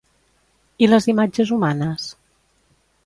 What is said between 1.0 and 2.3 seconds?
imatges humanes?